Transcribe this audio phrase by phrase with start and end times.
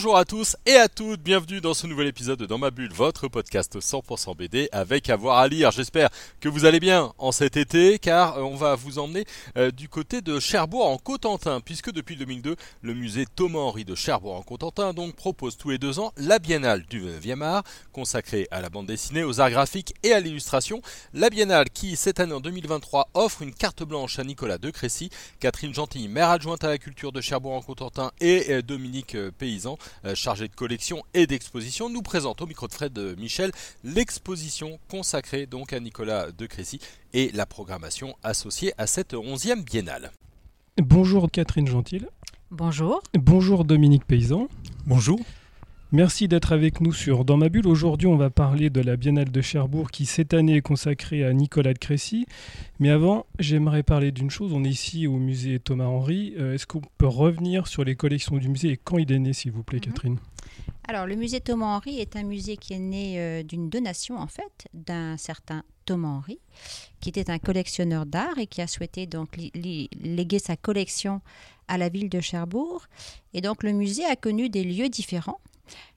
[0.00, 2.90] Bonjour à tous et à toutes, bienvenue dans ce nouvel épisode de Dans ma bulle,
[2.90, 5.72] votre podcast 100% BD avec avoir à lire.
[5.72, 6.08] J'espère
[6.40, 9.26] que vous allez bien en cet été car euh, on va vous emmener
[9.58, 14.36] euh, du côté de Cherbourg en Cotentin puisque depuis 2002 le musée Thomas-Henri de Cherbourg
[14.36, 18.62] en Cotentin donc propose tous les deux ans la biennale du 9e art consacrée à
[18.62, 20.80] la bande dessinée, aux arts graphiques et à l'illustration.
[21.12, 25.10] La biennale qui cette année en 2023 offre une carte blanche à Nicolas de Crécy,
[25.40, 29.76] Catherine Gentil, maire adjointe à la culture de Cherbourg en Cotentin et euh, Dominique Paysan
[30.14, 33.52] chargé de collection et d'exposition, nous présente au micro de Fred Michel
[33.84, 36.80] l'exposition consacrée donc à Nicolas de Crécy
[37.12, 40.12] et la programmation associée à cette onzième biennale.
[40.78, 42.02] Bonjour Catherine Gentil.
[42.50, 43.02] Bonjour.
[43.14, 44.48] Bonjour Dominique Paysan.
[44.86, 45.20] Bonjour.
[45.92, 47.66] Merci d'être avec nous sur Dans ma bulle.
[47.66, 51.32] Aujourd'hui, on va parler de la Biennale de Cherbourg qui cette année est consacrée à
[51.32, 52.26] Nicolas de Crécy.
[52.78, 54.52] Mais avant, j'aimerais parler d'une chose.
[54.52, 56.34] On est ici au musée Thomas Henry.
[56.38, 59.32] Euh, est-ce qu'on peut revenir sur les collections du musée et quand il est né,
[59.32, 59.92] s'il vous plaît, Mhm.
[59.92, 60.18] Catherine?
[60.86, 64.28] Alors, le musée Thomas Henry est un musée qui est né euh, d'une donation, en
[64.28, 66.38] fait, d'un certain Thomas Henry,
[67.00, 71.20] qui était un collectionneur d'art et qui a souhaité donc léguer sa collection
[71.66, 72.86] à la ville de Cherbourg.
[73.34, 75.40] Et donc, le musée a connu des lieux différents.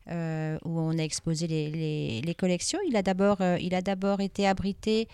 [0.09, 2.79] Euh, où on a exposé les, collections.
[2.87, 5.07] Il a d'abord euh, il a d'abord été abrité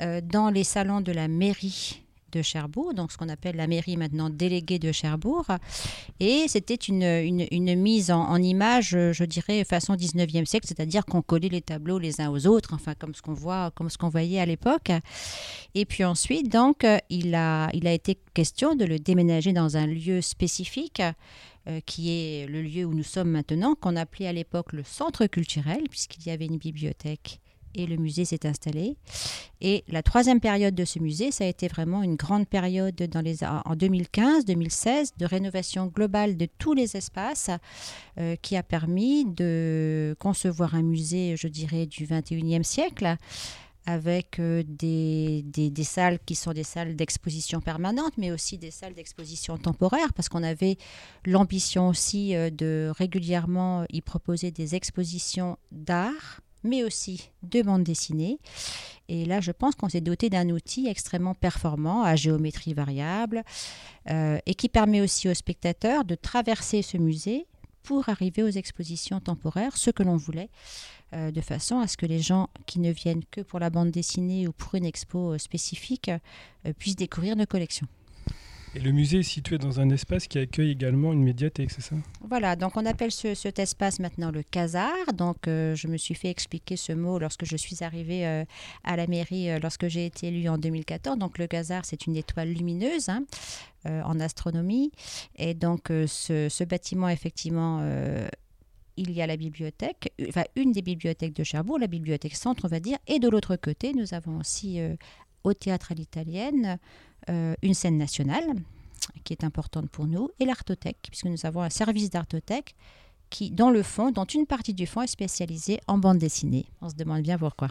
[0.00, 2.02] euh, dans les salons de la mairie
[2.32, 5.46] de Cherbourg, donc ce qu'on appelle la mairie maintenant déléguée de Cherbourg.
[6.18, 11.48] Et c'était une, une, mise en, image, je dirais, façon 19e siècle, c'est-à-dire qu'on collait
[11.48, 14.40] les tableaux les uns aux autres, enfin comme ce qu'on voit, comme ce qu'on voyait
[14.40, 14.90] à l'époque.
[15.74, 19.86] Et puis ensuite, donc, il a, il a été question de le déménager dans un
[19.86, 21.02] lieu spécifique.
[21.68, 25.26] euh, qui est le lieu où nous sommes maintenant, qu'on appelait à l'époque le centre
[25.26, 27.38] culturel, puisqu'il y avait une bibliothèque
[27.74, 28.96] et le musée s'est installé.
[29.60, 33.20] Et la troisième période de ce musée, ça a été vraiment une grande période dans
[33.20, 37.50] les, en 2015-2016 de rénovation globale de tous les espaces
[38.18, 43.16] euh, qui a permis de concevoir un musée, je dirais, du 21e siècle
[43.86, 48.94] avec euh, des, des, salles qui sont des salles d'exposition permanente, mais aussi des salles
[48.94, 50.76] d'exposition temporaire, parce qu'on avait
[51.24, 58.38] l'ambition aussi euh, de régulièrement y proposer des expositions d'art, mais aussi de bande dessinée.
[59.08, 63.42] Et là, je pense qu'on s'est doté d'un outil extrêmement performant à géométrie variable
[64.08, 67.46] euh, et qui permet aussi aux spectateurs de traverser ce musée
[67.82, 70.48] pour arriver aux expositions temporaires, ce que l'on voulait,
[71.12, 73.90] euh, de façon à ce que les gens qui ne viennent que pour la bande
[73.90, 76.10] dessinée ou pour une expo euh, spécifique
[76.78, 77.88] puissent découvrir nos collections.
[78.76, 81.96] Et le musée est situé dans un espace qui accueille également une médiathèque, c'est ça?
[82.20, 84.92] Voilà, donc on appelle ce, cet espace maintenant le casar.
[85.12, 88.44] Donc euh, je me suis fait expliquer ce mot lorsque je suis arrivée euh,
[88.84, 91.18] à la mairie, euh, lorsque j'ai été élue en 2014.
[91.18, 93.24] Donc le casar, c'est une étoile lumineuse hein,
[93.84, 94.92] en astronomie.
[95.36, 97.82] Et donc ce, ce, bâtiment, effectivement,
[98.96, 102.68] il y a la bibliothèque, enfin une des bibliothèques de Cherbourg, la bibliothèque centre, on
[102.68, 102.98] va dire.
[103.08, 104.80] Et de l'autre côté, nous avons aussi
[105.42, 106.78] au théâtre à l'italienne
[107.62, 108.54] une scène nationale
[109.24, 112.74] qui est importante pour nous, et l'artothèque, puisque nous avons un service d'artothèque
[113.30, 116.66] qui, dans le fond, dont une partie du fond est spécialisée en bande dessinée.
[116.80, 117.68] On se demande bien pourquoi.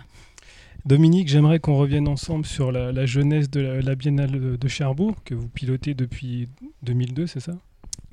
[0.86, 5.16] Dominique, j'aimerais qu'on revienne ensemble sur la, la jeunesse de la, la, Biennale de Cherbourg,
[5.26, 6.48] que vous pilotez depuis
[6.84, 7.54] 2002, c'est ça?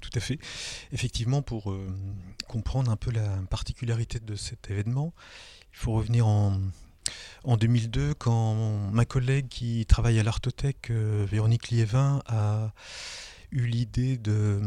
[0.00, 0.38] Tout à fait.
[0.92, 1.86] Effectivement, pour euh,
[2.48, 5.14] comprendre un peu la particularité de cet événement,
[5.72, 6.58] il faut revenir en,
[7.44, 8.54] en 2002, quand
[8.92, 12.72] ma collègue qui travaille à l'Artothèque, euh, Véronique Liévin, a
[13.52, 14.60] eu l'idée de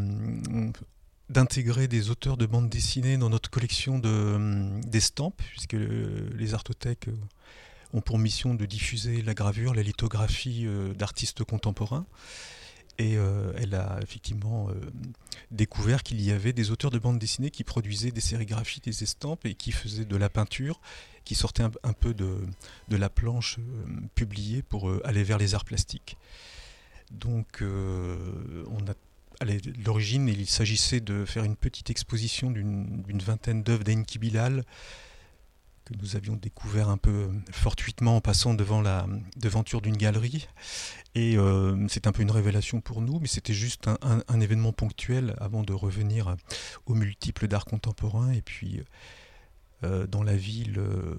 [1.30, 7.08] d'intégrer des auteurs de bande dessinée dans notre collection d'estampes, puisque les artothèques
[7.94, 12.06] ont pour mission de diffuser la gravure, la lithographie euh, d'artistes contemporains.
[13.00, 14.74] Et euh, elle a effectivement euh,
[15.52, 19.46] découvert qu'il y avait des auteurs de bande dessinée qui produisaient des sérigraphies, des estampes
[19.46, 20.82] et qui faisaient de la peinture,
[21.23, 22.38] qui sortaient un, peu de,
[22.90, 23.85] la planche euh,
[24.16, 26.18] publiée pour aller vers les arts plastiques.
[27.09, 27.64] Donc
[29.40, 29.46] à
[29.85, 34.64] l'origine, il s'agissait de faire une petite exposition d'une vingtaine d'œuvres d'Enki Bilal
[35.90, 39.08] que nous avions découvert un peu fortuitement en passant devant la
[39.38, 40.47] devanture d'une galerie.
[41.16, 45.36] Et euh, c'est un peu une révélation pour nous, mais c'était juste un, événement ponctuel
[45.40, 46.36] avant de revenir
[46.86, 48.32] aux multiples d'art contemporain.
[48.32, 48.82] Et puis,
[49.84, 51.16] euh, dans la ville, euh,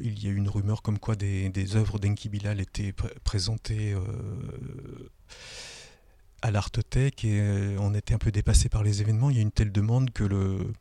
[0.00, 3.94] il y a eu une rumeur comme quoi des, œuvres d'Enki Bilal étaient pr présentées
[6.42, 9.30] à l'Artothèque et euh, on était un peu dépassé par les événements.
[9.30, 10.72] Il y a une telle demande que le,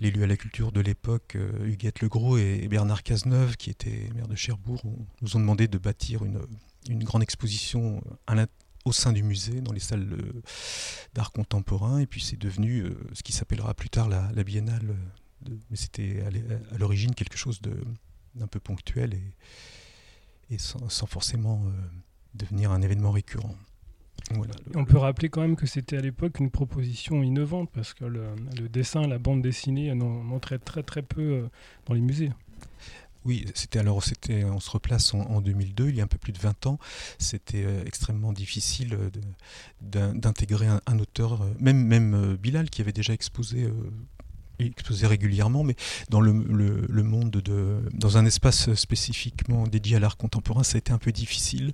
[0.00, 4.28] l'élu à la culture de l'époque, euh, Huguette Legros et Bernard Cazeneuve, qui était maire
[4.28, 4.82] de Cherbourg,
[5.22, 6.40] nous ont demandé de bâtir une,
[7.04, 8.02] grande exposition
[8.84, 10.16] au sein du musée, dans les salles
[11.14, 11.98] d'art contemporain.
[11.98, 14.94] Et puis c'est devenu ce qui s'appellera plus tard la, Biennale.
[15.70, 16.22] mais c'était
[16.70, 17.60] à l'origine quelque chose
[18.36, 19.18] d'un peu ponctuel
[20.50, 21.64] et sans, forcément
[22.34, 23.56] devenir un événement récurrent.
[24.74, 28.26] On peut rappeler quand même que c'était à l'époque une proposition innovante parce que le,
[28.68, 31.48] dessin, la bande dessinée n'entrait très très peu euh,
[31.86, 32.32] dans les musées.
[33.24, 36.32] Oui, c'était alors c'était on se replace en, 2002, il y a un peu plus
[36.32, 36.78] de 20 ans.
[37.18, 43.68] C'était euh, extrêmement difficile euh, d'intégrer un, auteur, même même Bilal qui avait déjà exposé
[44.58, 45.76] exposé régulièrement, mais
[46.08, 50.92] dans le, monde de dans un espace spécifiquement dédié à l'art contemporain, ça a été
[50.92, 51.72] un peu difficile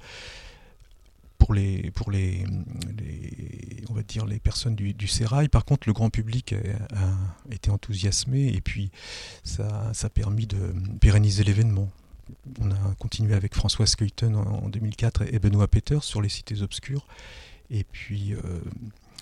[1.42, 2.44] pour les, pour les,
[3.90, 5.08] on va dire les personnes du, du.
[5.50, 6.54] Par contre, le grand public
[6.94, 8.92] a, été enthousiasmé et puis
[9.42, 11.90] ça, a permis de pérenniser l'événement.
[12.60, 17.08] On a continué avec François Skuyten en, 2004 et Benoît Peters sur les cités obscures.
[17.70, 18.38] Et puis euh,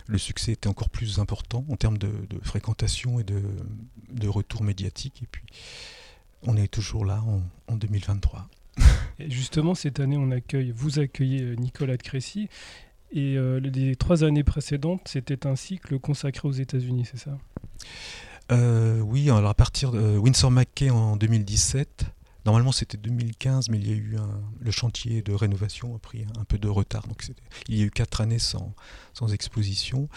[0.07, 2.13] le succès était encore plus important en termes de,
[2.43, 3.41] fréquentation et de,
[4.13, 5.23] de, retour médiatique.
[5.23, 5.45] Et puis
[6.43, 7.41] on est toujours là en,
[7.73, 8.47] en 2023
[9.29, 12.49] justement, cette année, on accueille, vous accueillez euh, Nicolas de Crécy.
[13.13, 17.37] Et euh, les trois années précédentes, c'était un cycle consacré aux États-Unis, c'est ça?
[18.53, 22.05] Euh, Oui, alors à partir de Windsor McKay en 2017.
[22.47, 24.17] Normalement, c'était 2015, mais il y a eu
[24.61, 27.07] le chantier de rénovation a pris un peu de retard.
[27.07, 27.27] Donc,
[27.69, 28.73] il y a eu quatre années sans
[29.31, 30.09] exposition.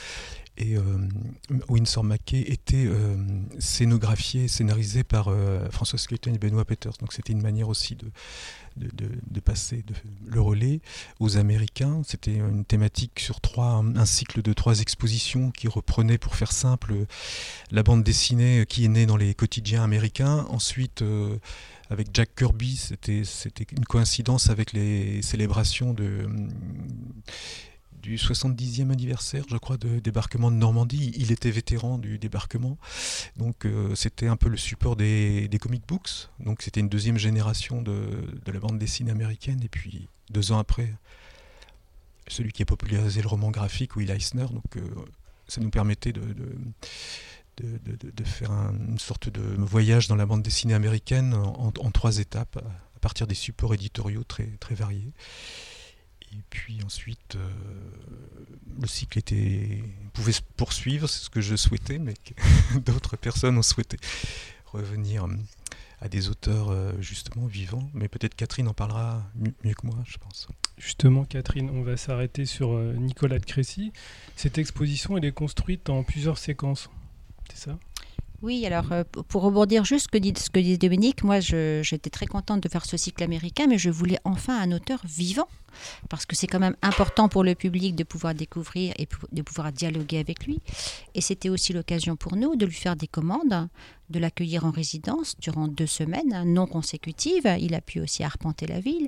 [0.55, 0.81] Et euh,
[1.67, 3.15] Windsor Mackay était euh,
[3.57, 6.93] scénographié, scénarisé par euh, François Skeleton et Benoît Peters.
[6.99, 8.11] Donc c'était une manière aussi de,
[8.77, 9.83] de, passer
[10.25, 10.81] le relais
[11.19, 12.01] aux Américains.
[12.05, 16.93] C'était une thématique sur trois, un cycle de trois expositions qui reprenait, pour faire simple,
[17.71, 20.45] la bande dessinée qui est née dans les quotidiens américains.
[20.49, 21.03] Ensuite,
[21.89, 23.23] avec Jack Kirby, c'était
[23.71, 26.27] une coïncidence avec les célébrations de
[28.03, 31.13] du 70e anniversaire, je crois, de débarquement de Normandie.
[31.15, 32.77] Il était vétéran du débarquement.
[33.37, 36.29] Donc euh, c'était un peu le support des, comic books.
[36.39, 38.05] Donc c'était une deuxième génération de,
[38.45, 39.61] la bande dessinée américaine.
[39.63, 40.93] Et puis deux ans après,
[42.27, 44.47] celui qui a popularisé le roman graphique, Will Eisner.
[44.51, 44.81] Donc euh,
[45.47, 46.21] ça nous permettait de,
[47.57, 52.99] de, faire une sorte de voyage dans la bande dessinée américaine en, trois étapes, à
[52.99, 55.13] partir des supports éditoriaux très, très variés.
[56.33, 57.49] Et puis ensuite, euh,
[58.81, 59.83] le cycle était,
[60.13, 62.15] pouvait se poursuivre, c'est ce que je souhaitais, mais
[62.85, 63.97] d'autres personnes ont souhaité
[64.65, 65.35] revenir euh,
[66.01, 67.87] à des auteurs euh, justement vivants.
[67.93, 69.23] Mais peut-être Catherine en parlera
[69.63, 70.47] mieux que moi, je pense.
[70.79, 73.93] Justement, Catherine, on va s'arrêter sur Nicolas de Crécy.
[74.35, 76.89] Cette exposition, elle est construite en plusieurs séquences,
[77.53, 77.77] c'est ça?
[78.41, 78.87] Oui, alors
[79.29, 82.67] pour rebondir juste ce que dit, ce que dit Dominique, moi j'étais très contente de
[82.67, 85.47] faire ce cycle américain, mais je voulais enfin un auteur vivant
[86.09, 89.71] parce que c'est quand même important pour le public de pouvoir découvrir et de pouvoir
[89.71, 90.61] dialoguer avec lui.
[91.15, 93.67] Et c'était aussi l'occasion pour nous de lui faire des commandes,
[94.09, 97.47] de l'accueillir en résidence durant deux semaines non consécutives.
[97.59, 99.07] Il a pu aussi arpenter la ville,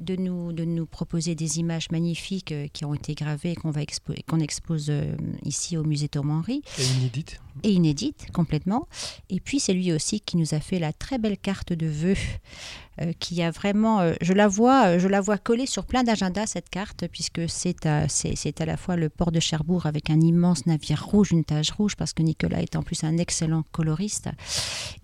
[0.00, 4.40] de nous, de nous proposer des images magnifiques euh, qui ont été gravées et qu'on
[4.40, 6.62] expose euh, ici au musée Thomas Henry.
[6.78, 7.40] Et inédites.
[7.64, 8.86] Et inédites, complètement.
[9.28, 12.16] Et puis c'est lui aussi qui nous a fait la très belle carte de vœux
[13.18, 16.46] qui a vraiment, euh, je la vois, euh, je la vois collée sur plein d'agendas
[16.46, 20.20] cette carte puisque c'est à, c'est, à la fois le port de Cherbourg avec un
[20.20, 24.28] immense navire rouge, une tache rouge parce que Nicolas est en plus un excellent coloriste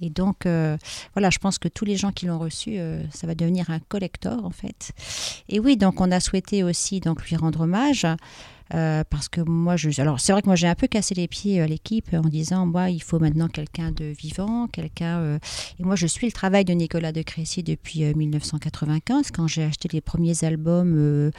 [0.01, 0.47] et donc
[1.15, 2.79] voilà, je pense que tous les gens qui l'ont reçu,
[3.13, 4.93] ça va devenir un collector en fait.
[5.49, 8.07] Et oui, donc on a souhaité aussi donc lui rendre hommage.
[8.73, 11.29] Euh, parce que moi, je, alors c'est vrai que moi j'ai un peu cassé les
[11.29, 15.19] pieds à l'équipe en disant moi il faut maintenant quelqu'un de vivant, quelqu'un.
[15.19, 15.39] Euh,
[15.79, 19.65] et moi je suis le travail de Nicolas de Crécy depuis 1995 euh, quand j'ai
[19.65, 21.31] acheté les premiers albums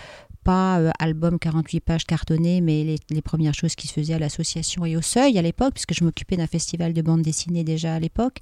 [0.46, 4.86] pas euh, album 48 pages cartonné, mais les, premières choses qui se faisaient à l'association
[4.86, 8.00] et au Seuil à l'époque, puisque je m'occupais d'un festival de bande dessinée déjà à
[8.00, 8.38] l'époque.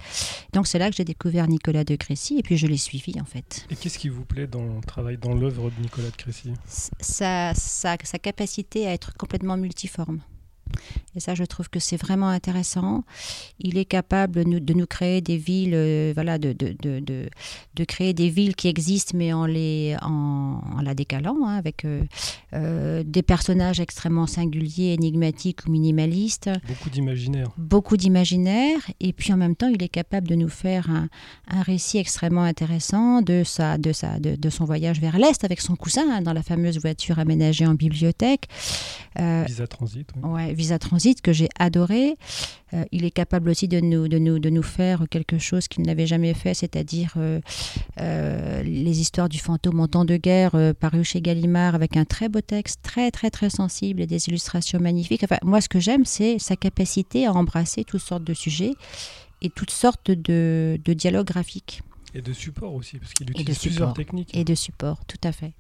[0.52, 3.26] Donc c'est là que j'ai découvert Nicolas de Crécy et puis je l'ai suivi en
[3.26, 3.66] fait.
[3.72, 6.52] Et qu'est-ce qui vous plaît dans le travail, dans l'œuvre de Nicolas de Crécy?
[6.68, 10.20] Sa, sa, sa capacité à être complètement multiforme.
[11.16, 13.04] Et ça, je trouve que c'est vraiment intéressant.
[13.60, 17.00] Il est capable de nous, de nous créer des villes, euh, voilà, de, de, de,
[17.00, 17.30] de,
[17.76, 21.86] de créer des villes qui existent, mais en, les, en, en la décalant, hein, avec
[21.86, 22.04] euh,
[22.54, 26.50] euh, des personnages extrêmement singuliers, énigmatiques ou minimalistes.
[26.68, 27.50] Beaucoup d'imaginaire.
[27.58, 28.80] Beaucoup d'imaginaire.
[29.00, 31.10] Et puis en même temps, il est capable de nous faire un,
[31.48, 35.62] un récit extrêmement intéressant de, sa, de, sa, de, de son voyage vers l'Est avec
[35.62, 38.48] son cousin hein, dans la fameuse voiture aménagée en bibliothèque.
[39.16, 40.10] Visa Transit.
[40.16, 40.30] Oui.
[40.30, 42.16] Ouais, Visa Transit que j'ai adoré.
[42.74, 45.84] Euh, il est capable aussi de nous, de nous, de nous faire quelque chose qu'il
[45.84, 47.42] n'avait jamais fait, c'est-à-dire euh,
[48.00, 52.30] euh, les histoires du fantôme en temps de guerre paru chez Gallimard avec un très
[52.30, 55.26] beau texte, très très très sensible et des illustrations magnifiques.
[55.26, 58.74] Enfin, moi, ce que j'aime, c'est sa capacité à embrasser toutes sortes de sujets
[59.42, 61.82] et toutes sortes de, de dialogues graphiques
[62.16, 64.34] Et de support aussi, parce qu'il utilise plusieurs techniques.
[64.34, 65.52] et de support, tout à fait.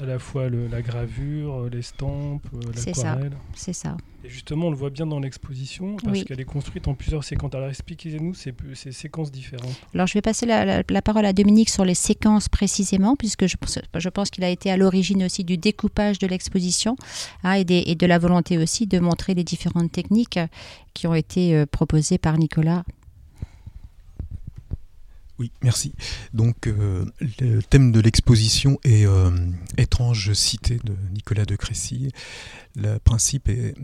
[0.00, 3.08] À la fois le- la gravure, l'estampe, euh, C'est ça.
[3.14, 3.32] l'aquarelle.
[3.54, 3.96] C'est ça.
[4.24, 6.24] Et justement, on le voit bien dans l'exposition, parce Oui.
[6.24, 7.54] qu'elle est construite en plusieurs séquences.
[7.54, 9.74] Alors expliquez-nous ces, ces séquences différentes.
[9.94, 13.46] Alors, je vais passer la, la- la parole à Dominique sur les séquences précisément, puisque
[13.48, 16.96] je, pense- je pense qu'il a été à l'origine aussi du découpage de l'exposition
[17.42, 20.38] hein, et, et de la volonté aussi de montrer les différentes techniques
[20.94, 22.84] qui ont été euh, proposées par Nicolas.
[25.42, 25.92] Oui, merci.
[26.32, 27.04] Donc, euh,
[27.40, 29.28] le thème de l'exposition est euh,
[29.76, 32.12] Étrange cité de Nicolas de Crécy.
[32.76, 33.74] Le principe est-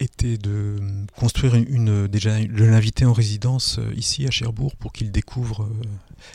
[0.00, 0.80] était de
[1.16, 5.82] construire une, déjà de l'inviter en résidence euh, ici à Cherbourg pour qu'il découvre euh,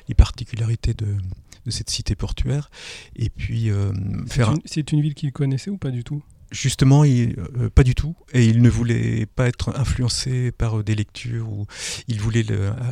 [0.07, 1.07] les particularités de,
[1.65, 2.71] de cette cité portuaire
[3.17, 3.69] et puis
[4.27, 6.23] C'est faire un- c'est une ville qu'il connaissait ou pas du tout?
[6.51, 8.15] Justement, euh, pas du tout.
[8.33, 11.47] Et il ne voulait pas être influencé par euh, des lectures.
[11.51, 11.67] Ou,
[12.07, 12.45] il voulait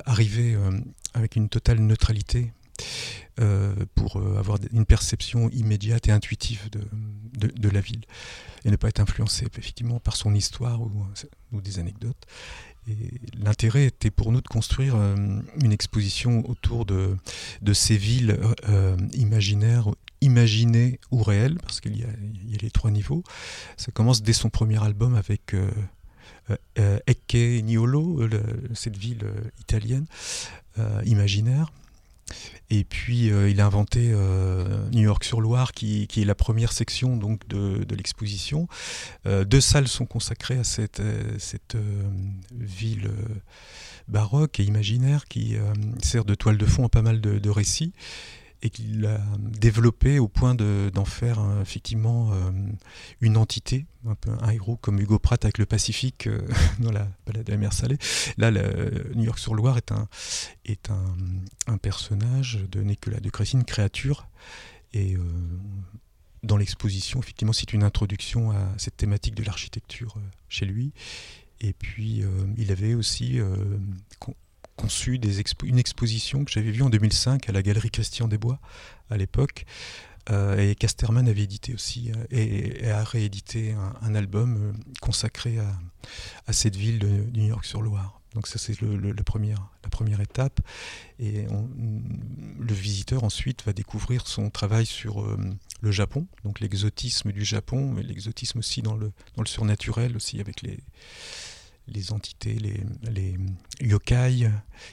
[0.05, 0.79] arriver euh,
[1.13, 2.51] avec une totale neutralité
[3.93, 6.79] pour avoir une perception immédiate et intuitive de,
[7.37, 8.01] de- de la ville.
[8.65, 10.91] Et ne pas être influencé effectivement par son histoire ou,
[11.51, 12.17] ou des anecdotes.
[13.37, 17.15] L'intérêt était pour nous de construire une exposition autour de,
[17.61, 18.39] de ces villes
[19.13, 19.89] imaginaires,
[20.21, 22.07] imaginées ou réelles, parce qu'il y a,
[22.61, 23.23] les trois niveaux.
[23.77, 25.69] Ça commence dès son premier album avec euh,
[26.79, 26.99] euh,
[27.35, 28.29] euh, Niolo, euh,
[28.73, 29.25] cette ville
[29.59, 30.05] italienne
[31.05, 31.71] imaginaire.
[32.69, 34.13] Et puis il a inventé
[34.91, 38.67] New York sur Loire, qui, est la première section donc de, l'exposition.
[39.25, 41.01] Deux salles sont consacrées à cette,
[42.51, 43.09] ville
[44.07, 45.55] baroque et imaginaire qui
[46.03, 47.93] sert de toile de fond à pas mal de récits
[48.61, 52.51] et qu'il a développé au point de- d'en faire euh, effectivement euh,
[53.21, 56.41] une entité, un peu un héros comme Hugo Pratt avec le Pacifique euh,
[56.79, 57.97] dans la balade de la mer Salée.
[58.37, 60.07] Là, New York sur Loire est un,
[61.67, 64.27] un, personnage de Nicolas de Crécy, une créature.
[64.93, 65.17] Et
[66.43, 70.15] dans l'exposition, effectivement, c'est une introduction à cette thématique de l'architecture
[70.49, 70.93] chez lui.
[71.59, 72.23] Et puis,
[72.57, 73.39] il avait aussi
[74.77, 75.19] conçu
[75.63, 78.59] une exposition que j'avais vue en 2005 à la galerie Christian Desbois
[79.09, 79.65] à l'époque.
[80.29, 86.53] Euh, et Casterman avait édité aussi euh, et, a réédité un, album euh, consacré à,
[86.53, 88.19] cette ville de, New York sur Loire.
[88.33, 90.59] Donc ça c'est la, première, la première étape.
[91.19, 91.47] Et
[92.59, 95.25] le visiteur ensuite va découvrir son travail sur
[95.81, 100.39] le Japon, donc l'exotisme du Japon, mais l'exotisme aussi dans le, dans le surnaturel aussi
[100.39, 100.77] avec les,
[101.87, 103.37] les entités, les, les
[103.81, 104.49] yokai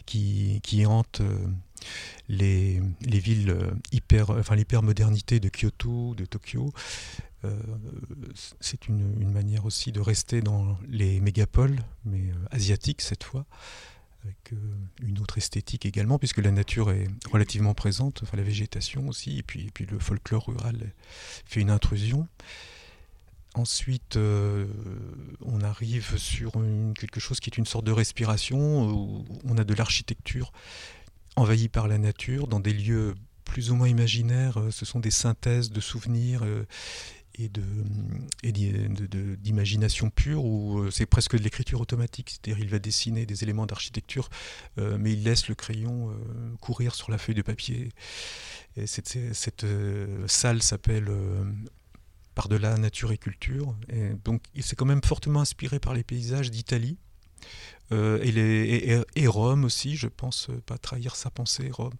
[0.06, 1.46] qui, hantent euh,
[2.28, 6.72] les, les villes euh, hyper, enfin l'hypermodernité de Kyoto, de Tokyo.
[7.44, 7.58] Euh,
[8.60, 13.44] c'est une, manière aussi de rester dans les mégapoles, mais asiatiques cette fois,
[14.22, 14.54] avec
[15.02, 19.42] une autre esthétique également, puisque la nature est relativement présente, enfin la végétation aussi, et
[19.42, 20.92] puis le folklore rural
[21.44, 22.28] fait une intrusion.
[23.54, 24.66] Ensuite, euh,
[25.42, 26.52] on arrive sur
[26.99, 30.52] quelque chose qui est une sorte de respiration, où on a de l'architecture
[31.37, 34.58] envahie par la nature, dans des lieux plus ou moins imaginaires.
[34.58, 36.64] euh, Ce sont des synthèses de souvenirs euh,
[37.37, 37.62] et de
[38.42, 42.30] et d'i- de- d'imagination pure, où euh, c'est presque de l'écriture automatique.
[42.30, 44.30] C'est-à-dire il va dessiner des éléments d'architecture,
[44.78, 46.14] euh, mais il laisse le crayon euh,
[46.61, 47.90] courir sur la feuille de papier.
[48.76, 49.16] Et cette,
[49.64, 51.44] euh, salle s'appelle euh,
[52.34, 53.76] Par-delà nature et culture.
[54.54, 56.98] Il s'est quand même fortement inspiré par les paysages d'Italie.
[57.92, 61.94] Euh, et, Rome aussi, je pense, euh, pas trahir sa pensée, Rome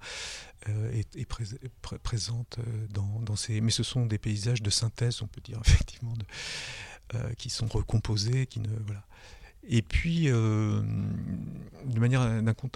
[0.68, 1.44] euh, est, est prés-
[1.82, 2.58] pré- présente
[2.90, 3.60] dans, ces...
[3.60, 6.14] Mais ce sont des paysages de synthèse, on peut dire, effectivement,
[7.38, 8.68] qui sont recomposés, qui ne...
[8.86, 9.04] Voilà.
[9.68, 10.83] Et puis, euh,
[11.85, 12.21] de manière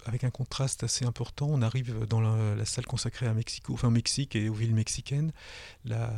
[0.06, 3.92] avec un contraste assez important, on arrive dans la, salle consacrée à Mexico, enfin au
[3.92, 5.32] Mexique et aux villes mexicaines,
[5.84, 6.12] la,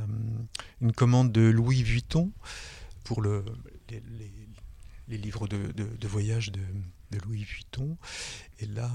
[0.81, 2.31] une commande de Louis Vuitton
[3.05, 3.45] pour le,
[3.89, 6.61] les, livres de, voyage de,
[7.25, 7.97] Louis Vuitton.
[8.61, 8.91] Et là,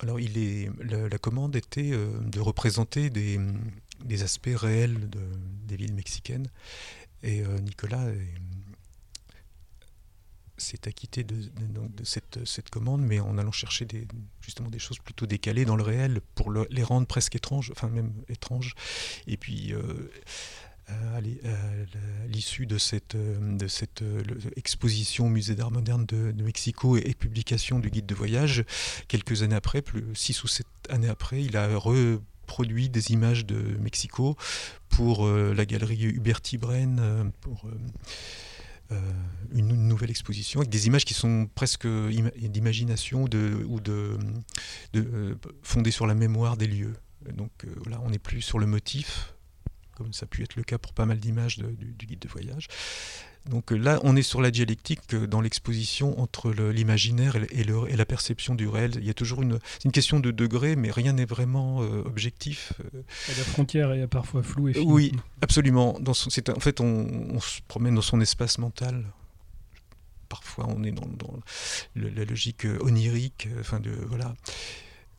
[0.00, 3.40] alors il est, la, commande était de représenter des,
[4.04, 5.10] des aspects réels
[5.66, 6.48] des villes mexicaines.
[7.24, 8.06] Et Nicolas
[10.62, 11.50] s'est acquitté de,
[12.04, 14.06] cette, commande, mais en allant chercher des,
[14.40, 18.12] justement des choses plutôt décalées dans le réel pour les rendre presque étranges, enfin même
[18.28, 18.74] étranges.
[19.26, 20.10] Et puis, euh,
[20.88, 21.20] à
[22.26, 23.16] l'issue de cette,
[24.56, 28.64] exposition au Musée d'art moderne de, Mexico et, publication du guide de voyage,
[29.08, 33.76] quelques années après, plus six ou sept années après, il a reproduit des images de
[33.78, 34.36] Mexico
[34.88, 37.72] pour euh, la galerie Huberti Bren, euh, pour euh,
[39.52, 43.28] une nouvelle exposition avec des images qui sont presque d'imagination ou
[43.80, 44.18] de,
[44.92, 46.94] de fondées sur la mémoire des lieux.
[47.30, 47.50] Donc
[47.86, 49.34] là, on n'est plus sur le motif,
[49.94, 52.68] comme ça a pu être le cas pour pas mal d'images du, guide de voyage.
[53.46, 57.96] Donc euh, là, on est sur la dialectique euh, dans l'exposition entre l'imaginaire et, et,
[57.96, 58.92] la perception du réel.
[58.98, 62.72] Il y a toujours une, une question de degré, mais rien n'est vraiment euh, objectif.
[63.28, 64.90] la frontière est parfois floue et fine.
[64.90, 65.98] Oui, absolument.
[66.00, 69.04] Dans son, en fait, on, se promène dans son espace mental.
[70.28, 71.08] Parfois, on est dans,
[71.96, 74.34] la logique onirique, enfin de voilà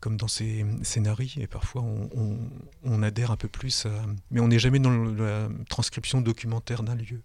[0.00, 4.04] comme dans ces scénarios, et parfois on, adhère un peu plus à...
[4.30, 7.22] Mais on n'est jamais dans la transcription documentaire d'un lieu.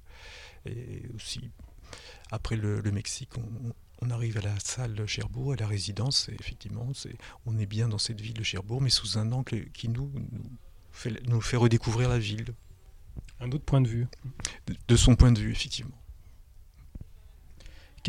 [0.66, 1.50] Et aussi,
[2.32, 3.32] après le, Mexique,
[4.01, 6.92] on, arrive à la salle Cherbourg, à la résidence, et effectivement,
[7.46, 10.12] on est bien dans cette ville de Cherbourg, mais sous un angle qui nous,
[10.92, 12.54] fait, nous fait redécouvrir la ville.
[13.39, 14.08] Un autre point de vue.
[14.88, 15.99] de son point de vue, effectivement.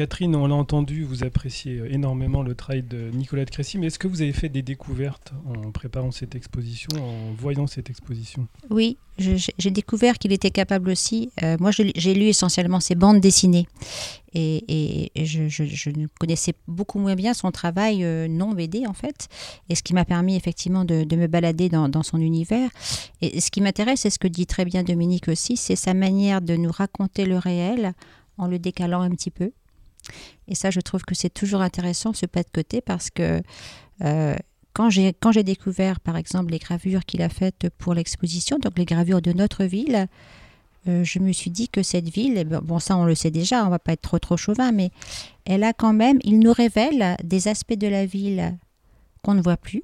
[0.00, 3.98] Catherine, on l'a entendu, vous appréciez énormément le travail de Nicolas de Crécy, mais est-ce
[3.98, 8.48] que vous avez fait des découvertes en préparant cette exposition, en voyant cette exposition?
[8.70, 11.30] Oui, j'ai découvert qu'il était capable aussi.
[11.42, 13.68] Euh, moi, j'ai lu essentiellement ses bandes dessinées
[14.32, 19.28] et, je, connaissais beaucoup moins bien son travail euh, non BD en fait,
[19.68, 22.70] et ce qui m'a permis effectivement de, me balader dans, dans, son univers.
[23.20, 26.40] Et ce qui m'intéresse, et ce que dit très bien Dominique aussi, c'est sa manière
[26.40, 27.92] de nous raconter le réel
[28.38, 29.52] en le décalant un petit peu
[30.48, 33.42] et ça, je trouve que c'est toujours intéressant ce pas de côté parce que
[34.02, 34.36] euh,
[34.72, 39.20] quand j'ai découvert, par exemple, les gravures qu'il a faites pour l'exposition, donc les gravures
[39.20, 40.06] de notre ville,
[40.88, 43.30] euh, je me suis dit que cette ville, eh ben, bon ça on le sait
[43.30, 44.90] déjà, on va pas être trop trop chauvin, mais
[45.44, 48.56] elle a quand même, il nous révèle des aspects de la ville
[49.22, 49.82] qu'on ne voit plus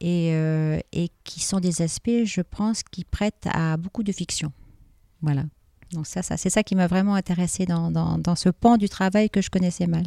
[0.00, 4.52] et, euh, et qui sont des aspects, je pense, qui prêtent à beaucoup de fiction.
[5.20, 5.44] Voilà.
[5.92, 9.30] Donc ça, ça c'est ça qui m'a vraiment intéressé dans, dans, ce pan du travail
[9.30, 10.04] que je connaissais mal.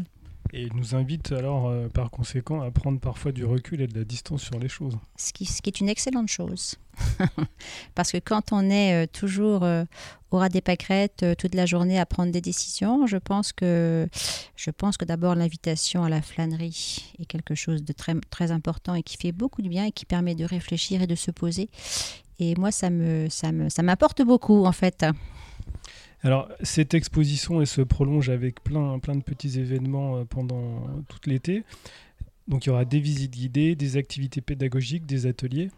[0.54, 3.98] Et il nous invite alors euh, par conséquent à prendre parfois du recul et de
[3.98, 4.96] la distance sur les choses.
[5.18, 6.76] Ce qui, ce qui est une excellente chose.
[7.96, 9.84] Parce que quand on est euh, toujours euh,
[10.32, 14.08] au ras des pâquerettes toute la journée à prendre des décisions, je pense que,
[14.56, 18.94] je pense que d'abord l'invitation à la flânerie est quelque chose de très, très important
[18.94, 21.70] et qui fait beaucoup de bien et qui permet de réfléchir et de se poser.
[22.40, 25.06] Et moi, ça me, ça me, ça m'apporte beaucoup en fait.
[26.26, 31.20] Alors, cette exposition, elle se prolonge avec plein, plein de petits événements euh, pendant tout
[31.28, 31.64] l'été.
[32.48, 35.70] Donc, il y aura des visites guidées, des activités pédagogiques, des ateliers.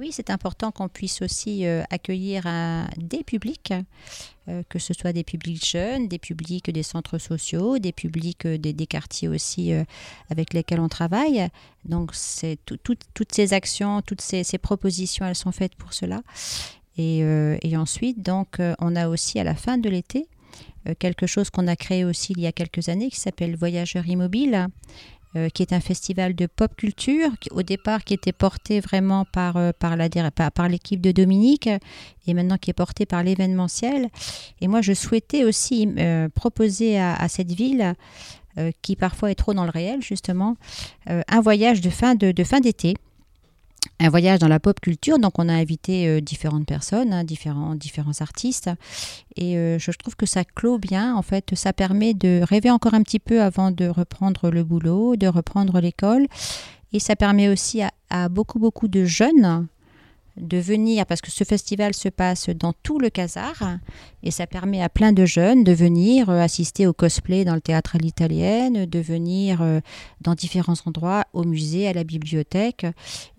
[0.00, 2.48] Oui, c'est important qu'on puisse aussi euh, accueillir
[2.96, 3.72] des publics,
[4.48, 8.86] euh, que ce soit des publics jeunes, des publics des centres sociaux, des publics des,
[8.88, 9.72] quartiers aussi
[10.30, 11.46] avec lesquels on travaille.
[11.84, 12.10] Donc,
[12.66, 16.22] toutes ces actions, toutes ces, ces, propositions, elles sont faites pour cela.
[16.98, 20.26] Euh, et, ensuite, donc, euh, on a aussi à la fin de l'été
[20.88, 24.06] euh, quelque chose qu'on a créé aussi il y a quelques années qui s'appelle Voyageurs
[24.06, 24.68] Immobiles,
[25.52, 29.96] qui est un festival de pop culture, au départ qui était porté vraiment par, par,
[29.96, 31.68] l'équipe de Dominique
[32.28, 34.10] et maintenant qui est porté par l'événementiel.
[34.60, 35.88] Et moi, je souhaitais aussi
[36.36, 37.96] proposer à, cette ville,
[38.80, 40.56] qui parfois est trop dans le réel, justement,
[41.06, 42.94] un voyage de fin, de fin d'été
[44.00, 45.18] un voyage dans la pop culture.
[45.18, 48.70] Donc, on a invité euh, différentes personnes, hein, différents, différents artistes.
[49.36, 51.14] Et euh, je trouve que ça clôt bien.
[51.14, 55.16] En fait, ça permet de rêver encore un petit peu avant de reprendre le boulot,
[55.16, 56.26] de reprendre l'école.
[56.92, 59.66] Et ça permet aussi à beaucoup, beaucoup de jeunes
[60.36, 63.78] de venir, parce que ce festival se passe dans tout le Casar,
[64.22, 67.60] et ça permet à plein de jeunes de venir euh, assister au cosplay dans le
[67.60, 69.80] théâtre à l'italienne, de venir euh,
[70.20, 72.86] dans différents endroits, au musée, à la bibliothèque.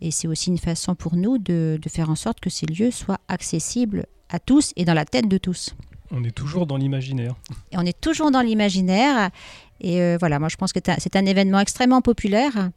[0.01, 3.19] Et c'est aussi une façon pour nous de, faire en sorte que ces lieux soient
[3.27, 5.75] accessibles à tous et dans la tête de tous.
[6.11, 7.35] On est toujours dans l'imaginaire.
[7.71, 9.31] Et on est toujours dans l'imaginaire.
[9.81, 12.69] Et euh, voilà, moi je pense que c'est un événement extrêmement populaire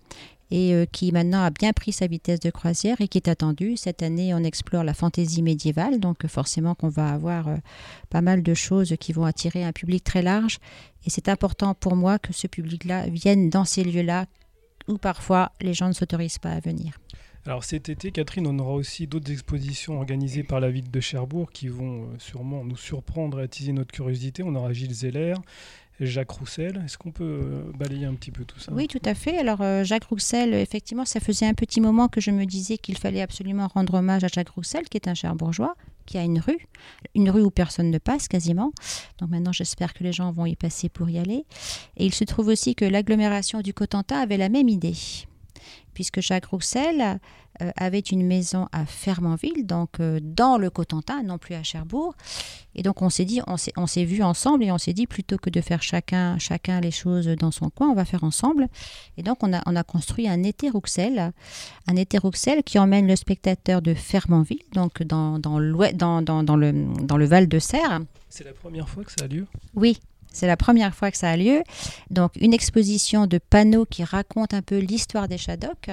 [0.50, 3.76] et euh, qui maintenant a bien pris sa vitesse de croisière et qui est attendu.
[3.76, 7.48] Cette année, on explore la fantaisie médiévale, donc forcément qu'on va avoir
[8.11, 10.58] pas mal de choses qui vont attirer un public très large.
[11.06, 14.26] Et c'est important pour moi que ce public-là vienne dans ces lieux-là
[14.88, 16.98] où parfois les gens ne s'autorisent pas à venir.
[17.46, 21.50] Alors cet été, Catherine, on aura aussi d'autres expositions organisées par la ville de Cherbourg
[21.50, 24.42] qui vont euh, sûrement nous surprendre et attiser notre curiosité.
[24.42, 25.34] On aura Gilles Zeller,
[26.00, 26.82] Jacques Roussel.
[26.84, 28.72] Est-ce qu'on peut euh, balayer un petit peu tout ça?
[28.72, 29.38] Oui, tout à fait.
[29.38, 32.96] Alors euh, Jacques Roussel, effectivement, ça faisait un petit moment que je me disais qu'il
[32.96, 35.74] fallait absolument rendre hommage à Jacques Roussel, qui est un Cherbourgeois,
[36.06, 36.68] qui a une rue,
[37.14, 38.72] une rue où personne ne passe quasiment.
[39.18, 41.44] Donc maintenant, j'espère que les gens vont y passer pour y aller.
[41.96, 44.94] Et il se trouve aussi que l'agglomération du Cotentin avait la même idée
[45.98, 47.18] puisque Jacques Roussel
[47.62, 52.14] euh, avait une maison à Fermanville, donc euh, dans le Cotentin, non plus à Cherbourg.
[52.74, 55.50] Et donc on s'est dit, on s'est vu ensemble et on s'est dit plutôt que
[55.50, 58.68] de faire chacun, chacun les choses dans son coin, on va faire ensemble.
[59.16, 61.32] Et donc on a, on a construit un été Rouxel,
[61.88, 65.58] un été Rouxel qui emmène le spectateur de Fermanville, donc dans, dans,
[65.94, 68.00] dans, dans, dans le, dans le Val de Serre.
[68.28, 69.46] C'est la première fois que ça a lieu?
[69.74, 69.98] Oui,
[70.32, 71.62] c'est la première fois que ça a lieu.
[72.10, 75.90] Donc une exposition de panneaux qui raconte un peu l'histoire des Shadocks,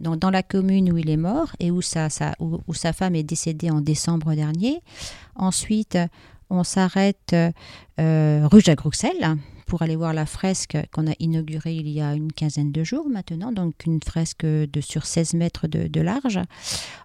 [0.00, 2.08] donc dans la commune où il est mort et où sa,
[2.40, 4.80] où, sa femme est décédée en décembre dernier.
[5.36, 5.98] Ensuite,
[6.50, 7.34] on s'arrête
[8.00, 12.14] euh, rue Jacques Rouxel pour aller voir la fresque qu'on a inaugurée il y a
[12.14, 16.40] une quinzaine de jours maintenant, donc une fresque de sur 16 mètres de, de large.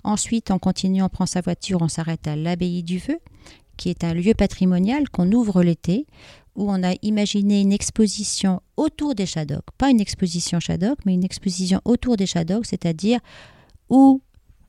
[0.04, 3.20] Ensuite, on continue, on prend sa voiture, on s'arrête à l'abbaye du Vœu,
[3.76, 6.08] qui est un lieu patrimonial qu'on ouvre l'été,
[6.56, 9.66] où on a imaginé une exposition autour des Shadocks.
[9.78, 13.20] Pas une exposition Shadok, mais une exposition autour des Shadocks, c'est-à-dire
[13.90, 14.22] où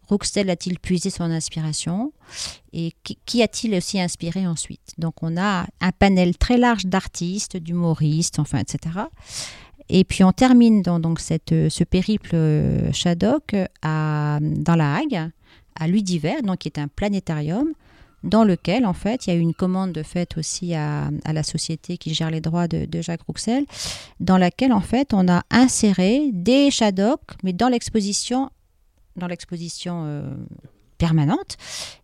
[0.08, 2.12] Rouxel a-t-il puisé son inspiration
[2.72, 2.92] et
[3.24, 4.92] qui, a-t-il aussi inspiré ensuite.
[4.98, 8.98] Donc on a un panel très large d'artistes, d'humoristes, enfin, etc.
[9.88, 15.30] Et puis on termine dans cette, ce périple euh, Shadok à, dans la Hague,
[15.74, 17.72] à l'Udiver, donc qui est un planétarium
[18.24, 21.98] dans lequel, en fait, il y a eu une commande faite aussi à, la société
[21.98, 23.66] qui gère les droits de, Jacques Rouxel,
[24.18, 28.50] dans laquelle, en fait, on a inséré des Shadocks, mais dans l'exposition,
[29.16, 30.34] dans l'exposition euh,
[30.96, 31.58] permanente.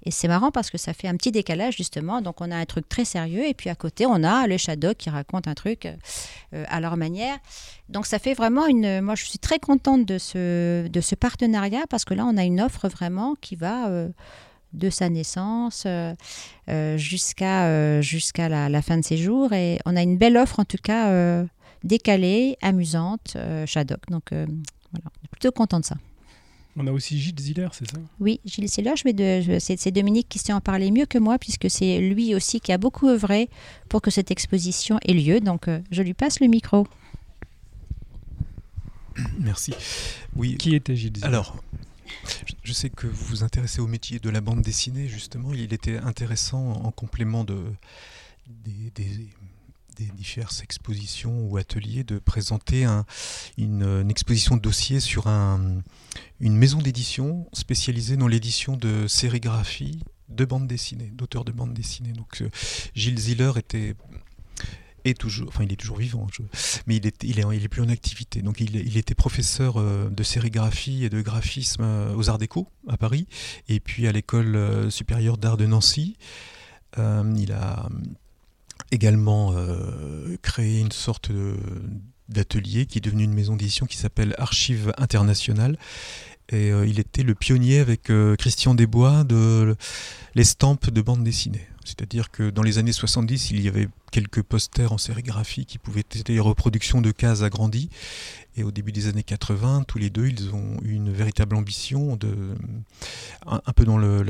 [0.05, 2.21] Et c'est marrant parce que ça fait un petit décalage, justement.
[2.21, 4.99] Donc, on a un truc très sérieux, et puis à côté, on a les Shadocks
[4.99, 7.39] qui racontent un truc euh, à leur manière.
[7.89, 9.01] Donc, ça fait vraiment une...
[9.01, 12.45] Moi, je suis très contente de ce, de ce partenariat, parce que là, on a
[12.45, 13.89] une offre vraiment qui va...
[13.89, 14.11] Euh,
[14.73, 16.15] de sa naissance euh,
[16.69, 19.53] euh, jusqu'à euh, jusqu'à la, fin de ses jours.
[19.53, 21.45] Et on a une belle offre, en tout cas,
[21.85, 24.09] décalée, amusante, Shadok.
[24.09, 24.47] Donc, voilà,
[25.05, 25.97] on est plutôt content de ça.
[26.77, 27.99] On a aussi Gilles Ziller, c'est ça?
[28.21, 28.95] Oui, Gilles Ziller,
[29.59, 32.79] c'est Dominique qui sait en parler mieux que moi, puisque c'est lui aussi qui a
[32.79, 33.51] beaucoup œuvré
[33.89, 35.41] pour que cette exposition ait lieu.
[35.41, 36.87] Donc, je lui passe le micro.
[39.41, 39.75] Merci.
[40.37, 40.57] Oui.
[40.57, 41.27] Qui était Gilles Ziller?
[41.27, 41.57] Alors,
[42.63, 45.53] je sais que vous vous intéressez au métier de la bande dessinée, justement.
[45.53, 47.65] Il était intéressant, en complément de,
[48.47, 48.93] des,
[50.17, 52.87] diverses expositions ou ateliers, de présenter
[53.59, 60.67] une, exposition de dossier sur une maison d'édition spécialisée dans l'édition de sérigraphie de bande
[60.67, 62.13] dessinée, d'auteurs de bande dessinée.
[62.13, 62.51] Donc, euh,
[62.95, 63.95] Gilles Ziller était
[65.05, 66.27] il est toujours vivant,
[66.87, 68.43] mais il est, plus en activité.
[68.43, 72.69] Donc il, il était professeur euh, de sérigraphie et de graphisme euh, aux Arts Déco
[72.89, 73.27] à Paris,
[73.69, 76.17] et puis à l'école euh, supérieure d'art de Nancy.
[76.97, 77.89] il a
[78.93, 79.55] également
[80.43, 81.31] créé une sorte
[82.29, 85.79] d'atelier qui est devenu une maison d'édition qui s'appelle Archives Internationales.
[86.49, 89.77] Et il était le pionnier avec Christian Desbois de
[90.35, 91.69] l'estampe de bande dessinée.
[91.91, 96.01] C'est-à-dire que dans les années 70, il y avait quelques posters en sérigraphie qui pouvaient
[96.01, 97.91] être des reproductions de cases agrandies.
[98.57, 102.17] Et au début des années 80, tous les deux, ils ont eu une véritable ambition
[102.17, 102.55] de,
[103.47, 104.25] un, peu dans le,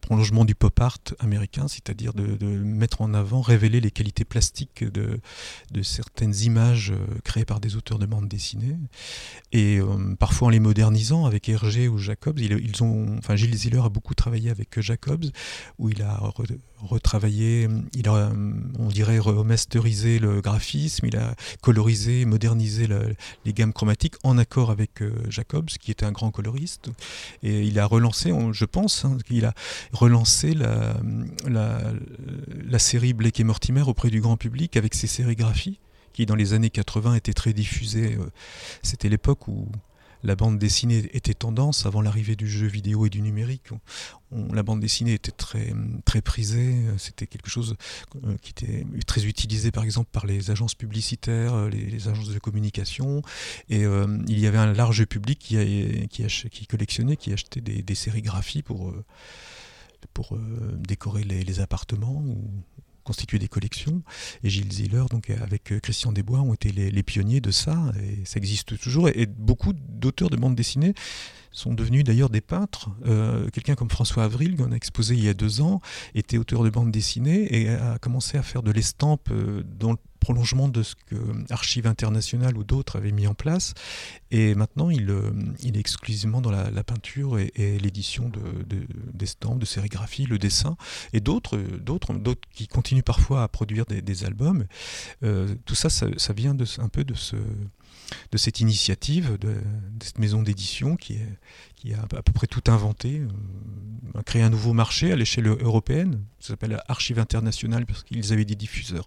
[0.00, 5.18] prolongement du pop art américain, c'est-à-dire de, mettre en avant, révéler les qualités plastiques de,
[5.82, 8.76] certaines images euh, créées par des auteurs de bande dessinée.
[9.52, 12.38] Et euh, parfois en les modernisant avec Hergé ou Jacobs.
[12.38, 15.26] Ils, ont, enfin, Gilles Ziller a beaucoup travaillé avec Jacobs,
[15.78, 16.20] où il a
[16.80, 22.86] retravaillé, il on dirait, remasterisé le graphisme, il a colorisé, modernisé
[23.46, 26.90] les gammes chromatiques en accord avec euh, Jacobs, qui était un grand coloriste.
[27.42, 29.54] Et il a relancé, je pense, hein, il a
[29.92, 30.96] relancé la,
[31.46, 35.78] la, série Blake et Mortimer auprès du grand public avec ses sérigraphies,
[36.12, 38.16] qui dans les années 80 étaient très diffusées.
[38.16, 38.30] Euh,
[38.82, 39.68] c'était l'époque où
[40.22, 43.68] la bande dessinée était tendance avant l'arrivée du jeu vidéo et du numérique.
[44.30, 45.72] la bande dessinée était très,
[46.04, 47.76] très prisée, c'était quelque chose
[48.24, 52.38] euh, qui était très utilisé par exemple par les agences publicitaires, euh, les, agences de
[52.38, 53.22] communication,
[53.68, 58.62] et euh, il y avait un large public qui, qui, collectionnait, qui achetait des, sérigraphies
[58.62, 58.92] pour,
[60.12, 60.38] pour
[60.76, 62.22] décorer les, appartements
[63.06, 64.02] constituer des collections.
[64.42, 67.92] Et Gilles Ziller, donc avec euh, Christian Desbois, ont été les, pionniers de ça.
[68.02, 69.08] Et ça existe toujours.
[69.08, 70.92] Et, beaucoup d'auteurs de bande dessinée
[71.52, 72.90] sont devenus d'ailleurs des peintres.
[73.06, 75.80] Euh, quelqu'un comme François Avril, qu'on a exposé il y a deux ans,
[76.14, 79.98] était auteur de bande dessinée et a commencé à faire de l'estampe euh, dans le
[80.26, 81.14] prolongement de ce que
[81.50, 83.74] Archives Internationales ou d'autres avaient mis en place.
[84.32, 85.30] Et maintenant, il, euh,
[85.64, 88.32] est exclusivement dans la, peinture et, l'édition
[89.14, 90.76] d'estampes, de, de, sérigraphie, le dessin,
[91.12, 91.56] et d'autres,
[92.52, 94.66] qui continuent parfois à produire des, albums.
[95.22, 97.36] Euh, tout ça, ça, vient de, un peu de ce
[98.32, 99.54] de cette initiative, de,
[100.02, 101.18] cette maison d'édition qui,
[101.94, 106.22] a à peu près tout inventé, euh, a créé un nouveau marché à l'échelle européenne,
[106.40, 109.06] ça s'appelle Archive internationale parce qu'ils avaient des diffuseurs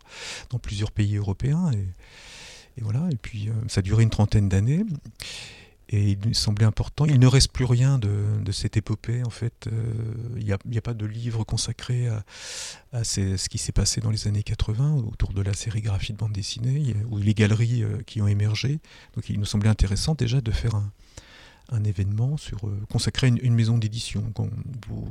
[0.49, 1.71] dans plusieurs pays européens.
[1.73, 1.85] Et,
[2.77, 4.85] et voilà, et puis euh, ça a duré une trentaine d'années.
[5.91, 7.05] Et il semblait important.
[7.05, 9.67] Il ne reste plus rien de, cette épopée, en fait.
[9.67, 9.93] Euh,
[10.37, 12.07] il n'y a, pas de livre consacré
[12.93, 16.31] à, ce qui s'est passé dans les années 80 autour de la sérigraphie de bande
[16.31, 18.79] dessinée, ou les galeries euh, qui ont émergé.
[19.15, 23.53] Donc il nous semblait intéressant déjà de faire un, événement sur euh, consacré à une,
[23.53, 24.31] maison d'édition.
[24.35, 24.49] Quand
[24.87, 25.07] vous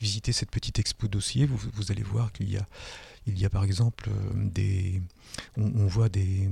[0.00, 2.66] visitez cette petite expo dossier, vous allez voir qu'il y a
[3.26, 5.02] il y a par exemple euh, des,
[5.56, 6.48] on, voit des,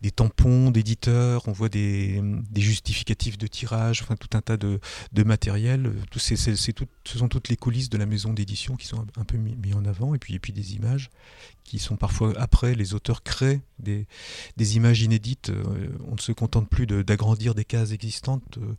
[0.00, 2.22] des, tampons d'éditeurs, on voit des,
[2.54, 4.80] justificatifs de tirage, enfin tout un tas de,
[5.12, 5.92] de matériel.
[6.14, 9.84] Ce sont toutes les coulisses de la maison d'édition qui sont un, peu mis, en
[9.84, 11.10] avant, et puis, et puis des images
[11.64, 14.06] qui sont parfois après, les auteurs créent des,
[14.56, 15.50] des images inédites.
[15.50, 18.74] Euh, on ne se contente plus d'agrandir des cases existantes euh,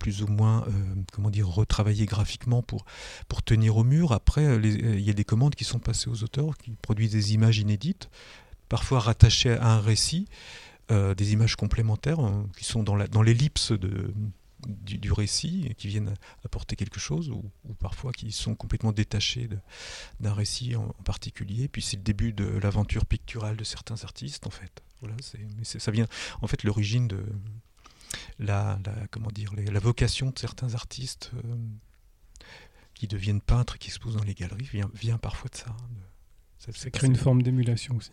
[0.00, 0.72] plus ou moins euh,
[1.12, 2.84] comment dire retravaillé graphiquement pour,
[3.28, 4.10] pour tenir au mur.
[4.10, 7.12] Après, euh, euh, il y a des commandes qui sont passées aux auteurs qui produisent
[7.12, 8.10] des images inédites,
[8.68, 10.26] parfois rattachées à un récit,
[11.16, 12.18] des images complémentaires
[12.58, 14.12] qui sont dans, la, dans l'ellipse de,
[14.66, 17.44] du, récit qui viennent apporter quelque chose, ou,
[17.78, 19.48] parfois qui sont complètement détachés
[20.18, 21.68] d'un récit en, particulier.
[21.68, 24.82] Puis c'est le début de l'aventure picturale de certains artistes, en fait.
[25.00, 25.14] Voilà,
[25.62, 26.08] ça vient
[26.42, 27.24] en fait l'origine de,
[28.38, 28.78] la,
[29.10, 31.56] comment dire, la vocation de certains artistes euh,
[32.94, 35.76] qui deviennent peintres, qui exposent dans les galeries, vient, vient parfois de ça.
[36.58, 38.12] ça, ça crée une forme d'émulation aussi.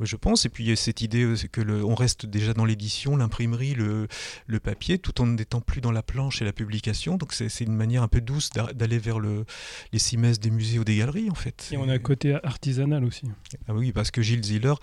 [0.00, 0.46] Oui, je pense.
[0.46, 3.16] Et puis il y a cette idée euh, que le, on reste déjà dans l'édition,
[3.16, 4.06] l'imprimerie, le,
[4.46, 7.16] le, papier, tout en n'étant plus dans la planche et la publication.
[7.16, 9.44] Donc c'est une manière un peu douce d'aller vers le,
[9.92, 11.68] les cimaises des musées ou des galeries, en fait.
[11.72, 13.26] Et on a un côté artisanal aussi.
[13.66, 14.74] Ah oui, parce que Gilles Ziller,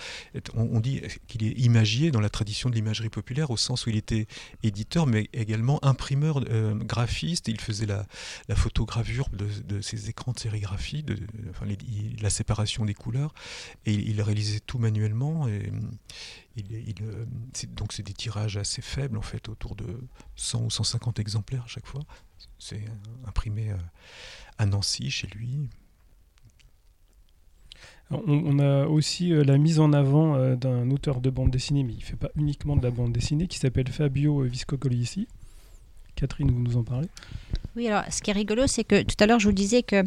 [0.54, 3.96] on, dit qu'il est imagier dans la tradition de l'imagerie populaire, au sens où il
[3.96, 4.28] était
[4.64, 7.48] éditeur, mais également imprimeur, euh, graphiste.
[7.48, 8.06] Il faisait la,
[8.50, 11.18] la photogravure de, de, ces écrans de sérigraphie, de,
[11.50, 11.66] enfin,
[12.22, 13.34] la séparation des couleurs,
[13.86, 15.05] et il, il réalisait tout manuellement
[15.48, 15.72] et,
[17.02, 17.26] euh,
[17.76, 20.00] donc c'est des tirages assez faibles en fait, autour de
[20.36, 22.02] 100 ou 150 exemplaires à chaque fois.
[22.60, 22.86] C'est
[23.26, 23.78] imprimé euh,
[24.58, 25.70] à Nancy chez lui.
[28.12, 32.00] On, a aussi euh, la mise en avant d'un auteur de bande dessinée, mais il
[32.00, 35.28] ne fait pas uniquement de la bande dessinée, qui s'appelle Fabio Viscocolisi.
[36.16, 37.10] Catherine, vous nous en parlez?
[37.76, 40.04] Oui, alors ce qui est rigolo, c'est que tout à l'heure, je vous disais que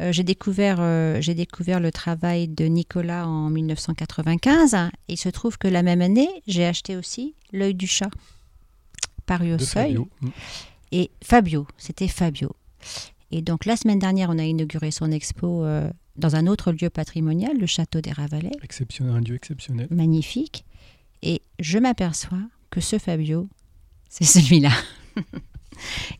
[0.00, 4.76] euh, j'ai découvert, euh, j'ai découvert le travail de Nicolas en 1995.
[5.08, 8.10] il se trouve que la même année, j'ai acheté aussi L'œil du chat,
[9.26, 9.94] paru au seuil.
[9.94, 10.08] Fabio.
[10.20, 10.28] Mm.
[10.92, 12.54] Et Fabio, c'était Fabio.
[13.30, 16.90] Et donc la semaine dernière, on a inauguré son expo euh, dans un autre lieu
[16.90, 18.52] patrimonial, le château des Ravalais.
[18.62, 19.88] Exceptionnel, un lieu exceptionnel.
[19.90, 20.64] Magnifique.
[21.22, 23.48] Et je m'aperçois que ce Fabio,
[24.08, 24.70] c'est celui-là.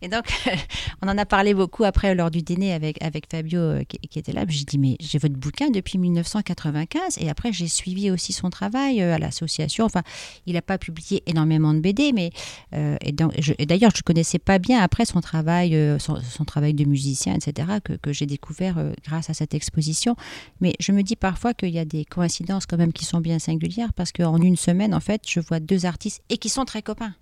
[0.02, 0.24] Et donc,
[1.02, 4.32] on en a parlé beaucoup après lors du dîner avec, avec Fabio euh, qui, était
[4.32, 4.44] là.
[4.48, 7.18] J'ai dit, mais j'ai votre bouquin depuis 1995.
[7.18, 9.84] Et après, j'ai suivi aussi son travail euh, à l'association.
[9.84, 10.02] Enfin,
[10.46, 12.30] il n'a pas publié énormément de BD, mais
[12.74, 17.34] euh, et d'ailleurs, je ne connaissais pas bien après son travail, son, travail de musicien,
[17.34, 20.16] etc., que, que j'ai découvert grâce à cette exposition.
[20.60, 23.38] Mais je me dis parfois qu'il y a des coïncidences quand même qui sont bien
[23.38, 26.82] singulières parce qu'en une semaine, en fait, je vois deux artistes et qui sont très
[26.82, 27.14] copains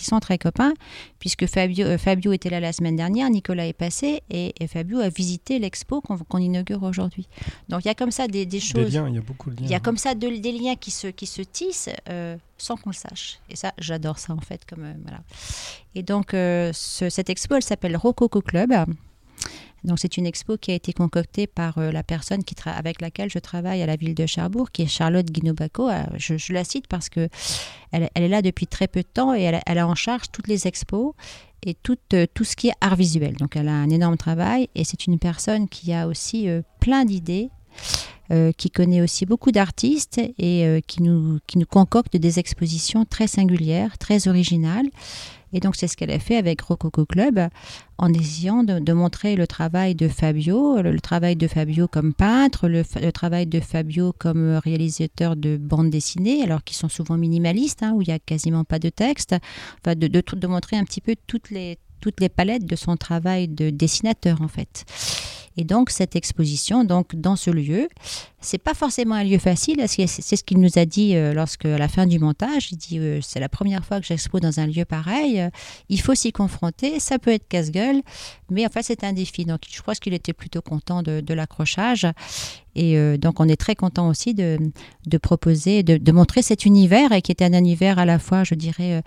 [0.00, 0.72] qui sont très copains,
[1.18, 5.10] puisque Fabio, euh, Fabio était là la semaine dernière, Nicolas est passé, et, Fabio a
[5.10, 7.28] visité l'expo qu'on inaugure aujourd'hui.
[7.68, 8.72] Donc il y a comme ça des, choses.
[8.72, 9.66] Des liens, il y a beaucoup de liens.
[9.66, 12.90] Il y a comme ça des liens qui se, qui se tissent euh, sans qu'on
[12.90, 13.40] le sache.
[13.50, 14.64] Et ça, j'adore ça en fait.
[14.64, 15.20] Comme, euh, voilà.
[15.94, 16.34] Et donc
[16.72, 18.72] cette expo, elle s'appelle Rococo Club.
[19.84, 23.38] Donc c'est une expo qui a été concoctée par euh, la personne avec laquelle je
[23.38, 25.88] travaille à la ville de Cherbourg, qui est Charlotte Guinobaco.
[25.88, 27.28] Euh, je, la cite parce que
[27.92, 30.66] elle, est là depuis très peu de temps et elle, a en charge toutes les
[30.66, 31.14] expos
[31.62, 33.36] et tout, euh, tout ce qui est art visuel.
[33.36, 36.48] Donc elle a un énorme travail et c'est une personne qui a aussi
[36.80, 37.50] plein d'idées.
[38.56, 43.98] qui connaît aussi beaucoup d'artistes et qui, nous, qui nous concocte des expositions très singulières,
[43.98, 44.88] très originales.
[45.52, 47.40] Et donc c'est ce qu'elle a fait avec Rococo Club
[47.98, 52.82] en essayant de, montrer le travail de Fabio, le, travail de Fabio comme peintre, le,
[53.12, 58.02] travail de Fabio comme réalisateur de bandes dessinées, alors qu'ils sont souvent minimalistes, hein, où
[58.02, 59.34] il n'y a quasiment pas de texte,
[59.82, 62.96] enfin de, de, de montrer un petit peu toutes les, toutes les palettes de son
[62.96, 64.84] travail de dessinateur en fait.
[65.56, 67.88] Et donc cette exposition, donc dans ce lieu,
[68.40, 69.84] c'est pas forcément un lieu facile.
[69.86, 72.98] C'est ce qu'il nous a dit euh, lorsque, à la fin du montage, il dit
[72.98, 75.40] euh, c'est la première fois que j'expose dans un lieu pareil.
[75.40, 75.50] Euh,
[75.88, 77.00] il faut s'y confronter.
[77.00, 78.00] Ça peut être casse-gueule,
[78.50, 79.44] mais en fait c'est un défi.
[79.44, 82.06] Donc je crois qu'il était plutôt content de, l'accrochage.
[82.74, 84.58] Et donc on est très content aussi de,
[85.20, 89.02] proposer, de, montrer cet univers et qui était un univers à la fois, je dirais,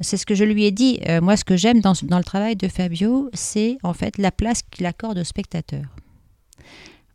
[0.00, 1.00] c'est ce que je lui ai dit.
[1.22, 4.62] moi, ce que j'aime dans, dans le travail de Fabio, c'est en fait la place
[4.62, 5.84] qu'il accorde au spectateur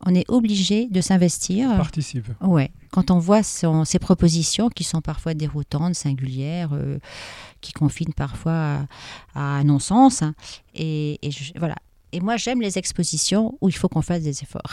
[0.06, 1.76] on est obligé de s'investir.
[1.76, 2.26] Participe.
[2.40, 2.70] Ouais.
[2.90, 6.98] Quand on voit ses propositions qui sont parfois déroutantes, singulières, euh,
[7.60, 8.86] qui confinent parfois
[9.34, 10.22] à, un non-sens.
[10.22, 10.34] Hein.
[10.74, 11.18] et,
[11.56, 11.76] voilà.
[12.12, 14.72] Et moi, j'aime les expositions où il faut qu'on fasse des efforts.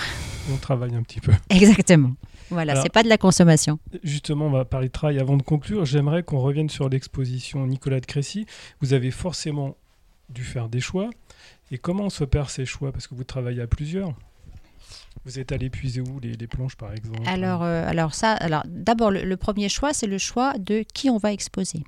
[0.51, 1.31] On travaille un petit peu.
[1.49, 2.13] Exactement.
[2.49, 3.79] Voilà, c'est pas de la consommation.
[4.03, 5.19] Justement, on va parler de travail.
[5.19, 8.45] Avant de conclure, j'aimerais qu'on revienne sur l'exposition Nicolas de Crécy.
[8.81, 9.75] Vous avez forcément
[10.29, 11.09] dû faire des choix.
[11.71, 12.91] Et comment se perd ces choix?
[12.91, 14.13] Parce que vous travaillez à plusieurs.
[15.25, 16.19] Vous êtes allé puiser où?
[16.21, 17.19] Les, planches, par exemple?
[17.25, 21.17] Alors, euh, alors ça, alors d'abord le, premier choix, c'est le choix de qui on
[21.17, 21.83] va exposer.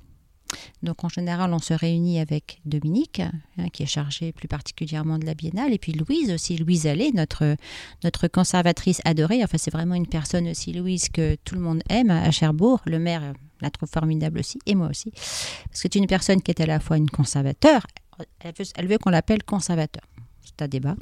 [0.82, 5.26] Donc en général, on se réunit avec Dominique, hein, qui est chargée plus particulièrement de
[5.26, 7.56] la biennale, et puis Louise aussi, Louise Allais, notre,
[8.04, 9.42] notre conservatrice adorée.
[9.44, 12.80] Enfin, c'est vraiment une personne aussi, Louise, que tout le monde aime à Cherbourg.
[12.86, 15.10] Le maire la trouve formidable aussi, et moi aussi.
[15.10, 17.86] Parce que c'est une personne qui est à la fois une conservateur,
[18.40, 20.02] elle veut, elle veut qu'on l'appelle conservateur.
[20.44, 20.96] C'est un débat.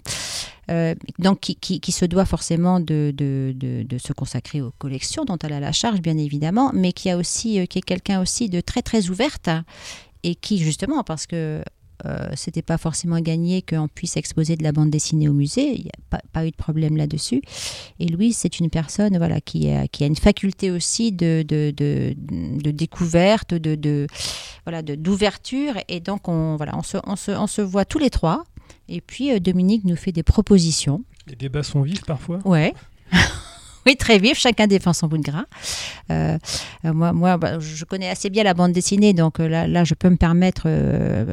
[0.70, 5.60] Euh, donc qui, se doit forcément de, de, se consacrer aux collections dont elle a
[5.60, 8.82] la charge, bien évidemment, mais qui, a aussi, euh, qui est quelqu'un aussi de très
[8.82, 9.48] très ouverte
[10.22, 11.62] et qui justement, parce que
[12.06, 15.74] euh, c'était pas forcément gagné qu'on puisse exposer de la bande dessinée au musée.
[15.74, 17.42] Il n'y a pas, eu de problème là-dessus.
[17.98, 21.72] Et Louise, c'est une personne voilà, qui, a, qui a une faculté aussi de, de,
[21.76, 24.06] de, découverte, de,
[24.64, 25.74] voilà, d'ouverture.
[25.88, 28.44] Et donc, on, voilà, on, se, on, se, on se voit tous les trois.
[28.88, 31.02] Et puis euh, Dominique nous fait des propositions.
[31.26, 32.74] Les débats sont vifs parfois Ouais.
[33.86, 35.44] oui, très vif, chacun défend son bout de gras.
[36.10, 36.38] Euh,
[36.84, 40.08] euh, moi, bah, je connais assez bien la bande dessinée, donc là, là je peux
[40.08, 40.68] me permettre,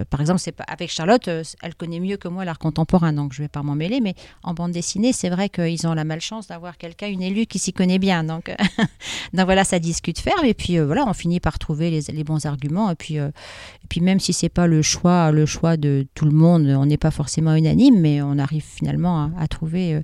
[0.10, 3.46] par exemple, c'est avec Charlotte, elle connaît mieux que moi l'art contemporain, donc je ne
[3.46, 6.78] vais pas m'en mêler, mais en bande dessinée, c'est vrai qu'ils ont la malchance d'avoir
[6.78, 8.24] quelqu'un, une élue qui s'y connaît bien.
[8.24, 8.54] Donc,
[9.34, 12.92] donc voilà, ça discute ferme, et puis voilà, on finit par trouver les, bons arguments,
[12.92, 16.86] et puis, même si c'est pas le choix, le choix de tout le monde, on
[16.86, 20.02] n'est pas forcément unanime, mais on arrive finalement à, trouver, euh,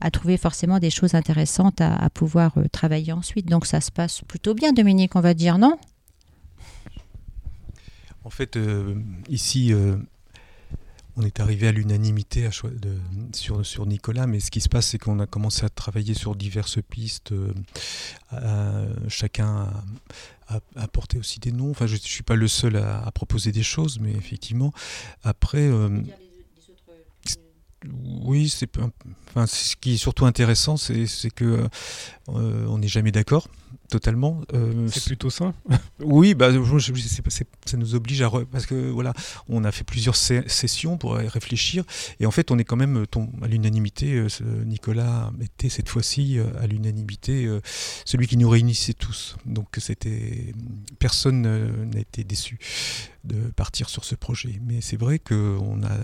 [0.00, 3.46] à trouver forcément des choses intéressantes à, pouvoir euh, travailler ensuite.
[3.46, 5.78] Donc ça se passe plutôt bien, Dominique, on va dire non?
[8.24, 8.94] En fait, euh,
[9.28, 9.72] ici,
[11.16, 12.48] on est arrivé à l'unanimité
[13.32, 16.36] sur, sur Nicolas, mais ce qui se passe, c'est qu'on a commencé à travailler sur
[16.36, 17.32] diverses pistes.
[19.08, 19.70] chacun
[20.76, 21.70] apporter aussi des noms.
[21.70, 24.72] Enfin, je ne suis pas le seul à, proposer des choses, mais effectivement,
[25.22, 25.68] après.
[25.68, 26.00] Euh,
[28.24, 28.68] oui, c'est
[29.30, 31.68] enfin, ce qui est surtout intéressant, c'est que
[32.28, 33.48] euh, on n'est jamais d'accord
[33.88, 34.42] totalement.
[34.52, 35.54] Euh, c'est plutôt ça.
[36.00, 39.14] oui, bah, ça nous oblige à parce que voilà,
[39.48, 41.84] on a fait plusieurs sessions pour réfléchir
[42.20, 43.06] et en fait, on est quand même
[43.40, 44.14] à l'unanimité.
[44.14, 44.28] Euh,
[44.64, 47.48] Nicolas était cette fois-ci à l'unanimité
[48.04, 49.36] celui qui nous réunissait tous.
[49.46, 50.52] Donc c'était
[50.98, 51.42] personne
[51.90, 52.58] n'a été déçu
[53.24, 54.60] de partir sur ce projet.
[54.66, 55.96] Mais c'est vrai qu'on a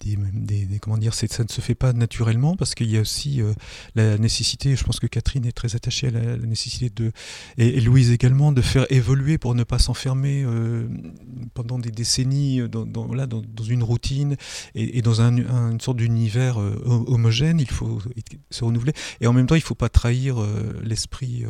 [0.00, 3.52] des, comment dire, ça ne se fait pas naturellement parce qu'il y a aussi euh,
[3.94, 7.12] la nécessité, je pense que Catherine est très attachée à la, nécessité de,
[7.58, 10.88] et, Louise également, de faire évoluer pour ne pas s'enfermer euh,
[11.54, 14.36] pendant des décennies dans, dans, dans, une routine
[14.74, 17.60] et, dans un, une sorte d'univers euh, homogène.
[17.60, 18.00] Il faut
[18.50, 20.36] se renouveler et en même temps, il ne faut pas trahir
[20.82, 21.44] l'esprit.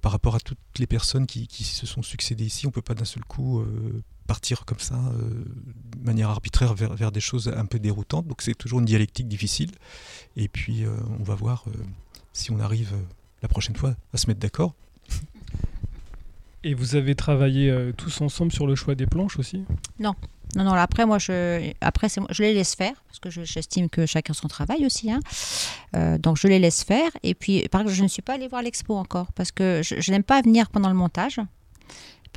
[0.00, 2.94] par rapport à toutes les personnes qui, se sont succédées ici, on ne peut pas
[2.94, 3.64] d'un seul coup
[4.26, 5.44] partir comme ça, euh,
[5.96, 8.26] de manière arbitraire, vers, des choses un peu déroutantes.
[8.26, 9.72] Donc c'est toujours une dialectique difficile.
[10.36, 11.72] Et puis euh, on va voir euh,
[12.32, 12.92] si on arrive
[13.42, 14.74] la prochaine fois à se mettre d'accord.
[16.64, 19.62] Et vous avez travaillé tous ensemble sur le choix des planches aussi?
[20.00, 20.14] Non,
[20.54, 24.32] Non, non, après, moi, je, après, je les laisse faire, parce que j'estime que chacun
[24.32, 25.10] son travail aussi.
[25.10, 25.20] Hein.
[25.94, 27.10] Euh, donc, je les laisse faire.
[27.22, 30.10] Et puis, par exemple, je ne suis pas allée voir l'expo encore, parce que je,
[30.10, 31.40] n'aime pas venir pendant le montage,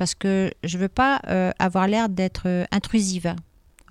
[0.00, 3.34] parce que je ne veux pas euh, avoir l'air d'être euh, intrusive.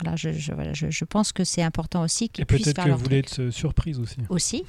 [0.02, 3.50] Voilà, je, je, pense que c'est important aussi qu'ils puissent faire que vous voulez être
[3.50, 4.18] surprise aussi.
[4.30, 4.64] Aussi,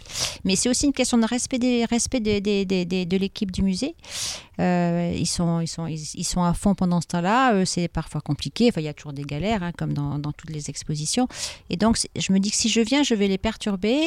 [0.45, 3.95] mais c'est aussi une question de respect des respect des, des, de l'équipe du musée.
[4.61, 7.55] Euh, ils, sont, ils, sont, ils, sont à fond pendant ce temps-là.
[7.55, 8.69] Euh, c'est parfois compliqué.
[8.69, 11.29] Enfin, il y a toujours des galères, hein, comme dans, dans, toutes les expositions.
[11.71, 14.01] Et donc, je me dis que si je viens, je vais les perturber.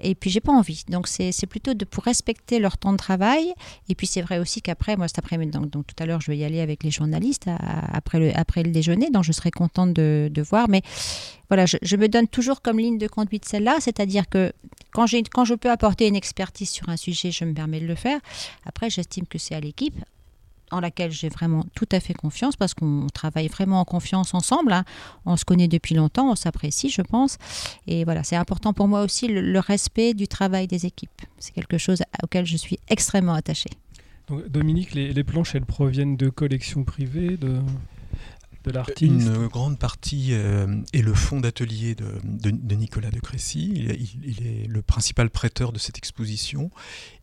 [0.00, 0.84] Et puis, j'ai pas envie.
[0.88, 3.52] Donc, c'est plutôt de, pour respecter leur temps de travail.
[3.88, 6.30] Et puis, c'est vrai aussi qu'après, moi, cet après-midi, donc, donc, tout à l'heure, je
[6.30, 7.48] vais y aller avec les journalistes
[7.92, 9.10] après, le, après le déjeuner.
[9.10, 10.51] Donc, je serai contente de, de voir.
[10.68, 10.82] Mais
[11.48, 13.76] voilà, je, me donne toujours comme ligne de conduite celle-là.
[13.80, 14.52] C'est-à-dire que
[14.92, 17.94] quand, quand je peux apporter une expertise sur un sujet, je me permets de le
[17.94, 18.20] faire.
[18.64, 19.94] Après, j'estime que c'est à l'équipe
[20.72, 24.72] en laquelle j'ai vraiment tout à fait confiance parce qu'on travaille vraiment en confiance ensemble.
[24.72, 24.84] Hein.
[25.26, 27.36] On se connaît depuis longtemps, on s'apprécie, je pense.
[27.86, 31.10] Et voilà, c'est important pour moi aussi le, respect du travail des équipes.
[31.38, 33.70] C'est quelque chose auquel je suis extrêmement attachée.
[34.28, 37.60] Donc, Dominique, les, les, planches, elles proviennent de collections privées de
[38.64, 43.72] de l'artiste Une grande partie euh, est le fonds d'atelier de, de, Nicolas de Crécy.
[44.22, 46.70] Il, est le principal prêteur de cette exposition.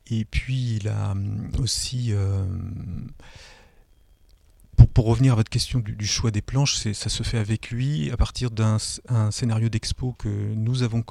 [0.07, 2.45] Et puis il a hum, aussi euh,
[4.93, 8.17] pour, revenir à votre question du, choix des planches, ça se fait avec lui à
[8.17, 8.77] partir d'un
[9.32, 11.03] scénario d'expo que nous avons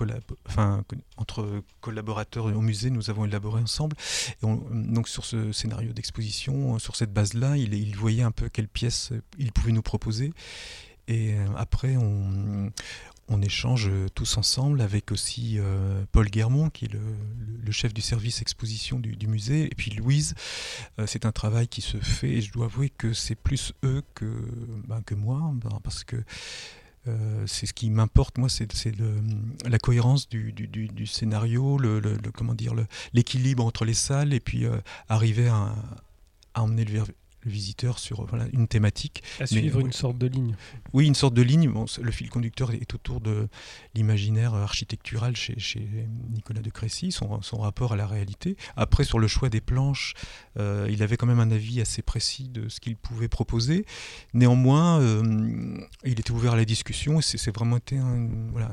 [0.46, 0.84] enfin,
[1.16, 3.96] entre collaborateurs au musée, nous avons élaboré ensemble.
[4.42, 9.12] Donc sur ce scénario d'exposition, sur cette base-là, il, il, voyait un peu quelles pièces
[9.38, 10.32] il pouvait nous proposer.
[11.08, 12.70] Et euh, après, on,
[13.28, 18.40] on échange tous ensemble avec aussi euh, Paul Guermont, qui est le, chef du service
[18.40, 20.34] exposition du, musée, et puis Louise.
[20.98, 24.02] Euh, c'est un travail qui se fait, et je dois avouer que c'est plus eux
[24.14, 24.24] que,
[24.86, 26.16] ben, moi, ben, parce que
[27.06, 28.68] euh, c'est ce qui m'importe, moi, c'est
[29.66, 32.74] la cohérence du, scénario, le, comment dire,
[33.12, 34.64] l'équilibre entre les salles, et puis
[35.08, 35.74] arriver à,
[36.54, 37.04] à emmener le,
[37.42, 39.22] le visiteur sur voilà, une thématique.
[39.40, 40.54] À suivre une sorte de ligne.
[40.92, 41.70] Oui, une sorte de ligne.
[41.70, 43.48] Bon, le fil conducteur est autour de
[43.94, 45.86] l'imaginaire architectural chez, chez,
[46.30, 48.56] Nicolas de Crécy, son, son, rapport à la réalité.
[48.76, 50.14] Après, sur le choix des planches,
[50.58, 53.84] euh, il avait quand même un avis assez précis de ce qu'il pouvait proposer.
[54.34, 58.70] Néanmoins, euh, il était ouvert à la discussion et c'est vraiment été un, voilà,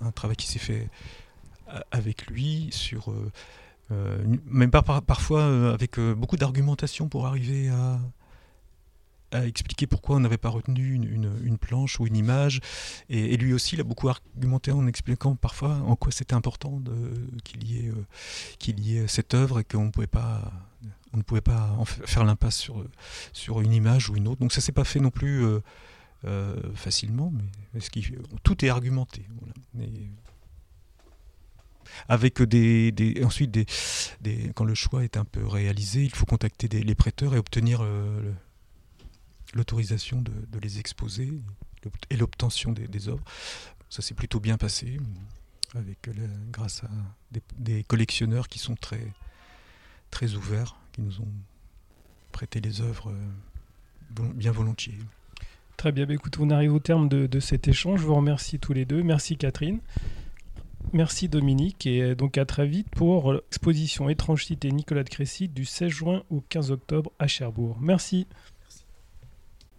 [0.00, 0.88] un, travail qui s'est fait
[1.68, 3.30] euh, avec lui sur euh,
[4.46, 7.98] même pas parfois euh, avec euh, beaucoup d'argumentation pour arriver à,
[9.46, 12.60] expliquer pourquoi on n'avait pas retenu une, planche ou une image.
[13.08, 16.82] Et, lui aussi, il a beaucoup argumenté en expliquant parfois en quoi c'était important
[17.42, 20.52] qu'il y, ait, cette œuvre et qu'on ne pouvait pas
[22.04, 22.68] faire l'impasse
[23.32, 24.42] sur, une image ou une autre.
[24.42, 25.46] Donc ça s'est pas fait non plus
[26.74, 27.80] facilement, mais
[28.42, 29.24] tout est argumenté.
[32.08, 33.66] Avec des, ensuite des,
[34.54, 38.32] quand le choix est un peu réalisé, il faut contacter les prêteurs et obtenir euh,
[39.54, 41.32] l'autorisation de, les exposer
[42.10, 43.24] et l'obtention des, œuvres.
[43.90, 44.98] Ça s'est plutôt bien passé
[46.52, 46.88] grâce à
[47.58, 49.06] des, collectionneurs qui sont très
[50.10, 51.32] très ouverts, qui nous ont
[52.32, 54.98] prêté les œuvres euh, bien volontiers.
[55.76, 58.00] Très bien, bah, écoute, on arrive au terme de, cet échange.
[58.00, 59.02] Je vous remercie tous les deux.
[59.02, 59.80] Merci Catherine.
[60.92, 65.64] Merci Dominique et donc à très vite pour l'exposition Étrange Cité Nicolas de Crécy du
[65.64, 67.78] 16 juin au 15 octobre à Cherbourg.
[67.80, 68.26] Merci.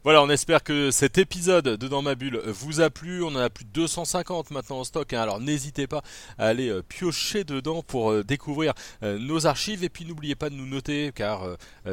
[0.04, 3.24] Voilà, on espère que cet épisode de Dans ma bulle vous a plu.
[3.24, 5.22] On en a plus de 250 maintenant en stock, hein.
[5.22, 6.02] alors n'hésitez pas
[6.38, 9.82] à aller euh, piocher dedans pour euh, découvrir euh, nos archives.
[9.82, 11.48] Et puis n'oubliez pas de nous noter, car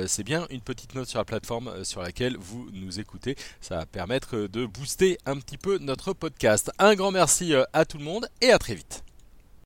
[0.06, 3.36] c'est bien une petite note sur la plateforme sur laquelle vous nous écoutez.
[3.60, 6.72] Ça va permettre de booster un petit peu notre podcast.
[6.78, 9.04] Un grand merci à tout le monde et à très vite.